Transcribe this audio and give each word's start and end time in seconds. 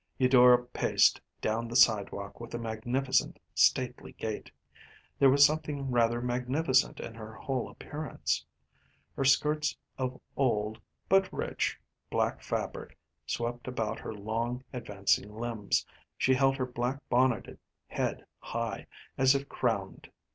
Eudora 0.17 0.65
paced 0.65 1.21
down 1.41 1.67
the 1.67 1.75
sidewalk 1.75 2.39
with 2.39 2.55
a 2.55 2.57
magnificent, 2.57 3.37
stately 3.53 4.13
gait. 4.13 4.49
There 5.19 5.29
was 5.29 5.45
something 5.45 5.91
rather 5.91 6.23
magnificent 6.23 6.99
in 6.99 7.13
her 7.13 7.35
whole 7.35 7.69
appearance. 7.69 8.43
Her 9.15 9.23
skirts 9.25 9.77
of 9.99 10.19
old, 10.35 10.79
but 11.07 11.31
rich, 11.31 11.79
black 12.09 12.41
fabric 12.41 12.97
swept 13.27 13.67
about 13.67 13.99
her 13.99 14.11
long, 14.15 14.63
advancing 14.73 15.35
limbs; 15.37 15.85
she 16.17 16.33
held 16.33 16.57
her 16.57 16.65
black 16.65 17.07
bonneted 17.07 17.59
head 17.85 18.25
high, 18.39 18.87
as 19.19 19.35
if 19.35 19.47
crowned. 19.47 20.09